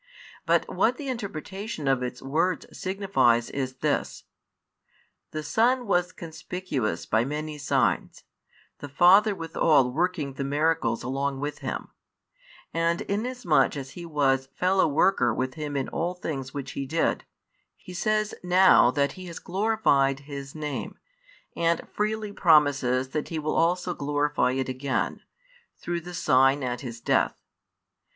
But 0.47 0.67
what 0.67 0.97
the 0.97 1.09
interpretation 1.09 1.87
of 1.87 2.01
its 2.01 2.23
words 2.23 2.65
signifies 2.75 3.51
is 3.51 3.75
this: 3.81 4.23
The 5.29 5.43
Son 5.43 5.85
was 5.85 6.11
conspicuous 6.11 7.05
by 7.05 7.23
many 7.23 7.59
signs, 7.59 8.23
the 8.79 8.89
Father 8.89 9.35
withal 9.35 9.91
working 9.91 10.33
the 10.33 10.43
miracles 10.43 11.03
along 11.03 11.39
with 11.39 11.59
Him; 11.59 11.89
and 12.73 13.01
inasmuch 13.01 13.77
as 13.77 13.91
He 13.91 14.03
was 14.03 14.47
Fellow 14.55 14.87
worker 14.87 15.35
with 15.35 15.53
Him 15.53 15.77
in 15.77 15.87
all 15.89 16.15
things 16.15 16.51
which 16.51 16.71
He 16.71 16.87
did, 16.87 17.23
He 17.77 17.93
says 17.93 18.33
now 18.43 18.89
that 18.89 19.11
He 19.11 19.27
has 19.27 19.37
glorified 19.37 20.21
[His 20.21 20.55
Name,] 20.55 20.97
and 21.55 21.87
freely 21.93 22.31
promises 22.31 23.09
that 23.09 23.29
He 23.29 23.37
will 23.37 23.53
also 23.55 23.93
glorify 23.93 24.53
it 24.53 24.67
again, 24.67 25.21
through 25.77 26.01
the 26.01 26.15
sign 26.15 26.63
at 26.63 26.81
His 26.81 26.99
Death. 26.99 27.39